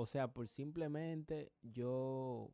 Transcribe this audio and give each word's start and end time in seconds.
O 0.00 0.06
sea, 0.06 0.32
por 0.32 0.48
simplemente 0.48 1.52
yo 1.60 2.50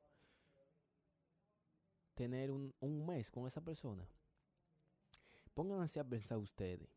tener 2.16 2.50
un, 2.50 2.74
un 2.80 3.06
mes 3.06 3.30
con 3.30 3.46
esa 3.46 3.60
persona. 3.60 4.04
Pónganse 5.54 6.00
a 6.00 6.04
pensar 6.04 6.38
ustedes. 6.38 6.90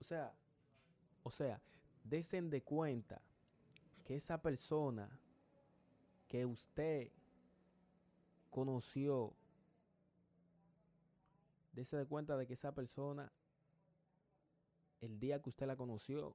O 0.00 0.04
sea, 0.04 0.34
o 1.22 1.30
sea, 1.30 1.62
desen 2.02 2.50
de 2.50 2.60
cuenta 2.64 3.22
que 4.04 4.16
esa 4.16 4.42
persona 4.42 5.08
que 6.26 6.44
usted 6.44 7.12
conoció, 8.50 9.32
dese 11.70 11.96
de 11.98 12.06
cuenta 12.06 12.36
de 12.36 12.48
que 12.48 12.54
esa 12.54 12.74
persona, 12.74 13.30
el 15.00 15.20
día 15.20 15.40
que 15.40 15.50
usted 15.50 15.68
la 15.68 15.76
conoció. 15.76 16.34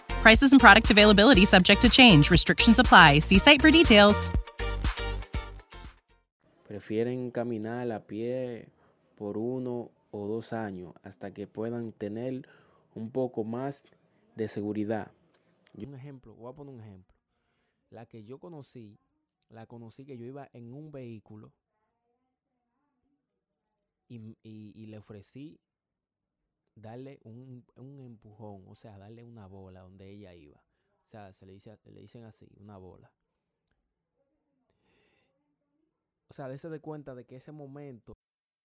Prices 0.21 0.51
and 0.51 0.61
product 0.61 0.91
availability 0.91 1.45
subject 1.45 1.81
to 1.81 1.89
change. 1.89 2.29
Restrictions 2.29 2.77
apply. 2.77 3.21
See 3.21 3.39
site 3.39 3.59
for 3.59 3.71
details. 3.71 4.29
Prefieren 6.67 7.31
caminar 7.31 7.91
a 7.91 7.99
pie 7.99 8.67
por 9.17 9.39
uno 9.39 9.89
o 10.11 10.27
dos 10.27 10.53
años 10.53 10.93
hasta 11.03 11.33
que 11.33 11.47
puedan 11.47 11.91
tener 11.91 12.47
un 12.93 13.09
poco 13.09 13.43
más 13.43 13.83
de 14.35 14.47
seguridad. 14.47 15.11
Un 15.75 15.95
ejemplo, 15.95 16.35
voy 16.35 16.51
a 16.51 16.55
poner 16.55 16.75
un 16.75 16.81
ejemplo. 16.81 17.17
La 17.89 18.05
que 18.05 18.23
yo 18.23 18.37
conocí, 18.37 18.99
la 19.49 19.65
conocí 19.65 20.05
que 20.05 20.19
yo 20.19 20.25
iba 20.25 20.47
en 20.53 20.71
un 20.71 20.91
vehículo 20.91 21.51
y, 24.07 24.37
y, 24.43 24.71
y 24.75 24.85
le 24.85 24.99
ofrecí 24.99 25.59
darle 26.75 27.19
un, 27.23 27.65
un, 27.75 27.99
empujón, 27.99 28.63
o 28.67 28.75
sea, 28.75 28.97
darle 28.97 29.23
una 29.23 29.47
bola 29.47 29.81
donde 29.81 30.09
ella 30.09 30.33
iba. 30.33 30.57
O 31.07 31.09
sea, 31.09 31.33
se 31.33 31.45
le, 31.45 31.53
dice, 31.53 31.77
le 31.85 32.01
dicen 32.01 32.23
así, 32.23 32.47
una 32.57 32.77
bola. 32.77 33.11
O 36.29 36.33
sea, 36.33 36.47
dése 36.47 36.69
de 36.69 36.79
cuenta 36.79 37.13
de 37.13 37.25
que 37.25 37.35
ese 37.35 37.51
momento 37.51 38.13